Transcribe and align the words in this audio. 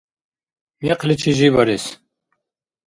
Мекъличи 0.83 1.31
жибарес 1.37 1.85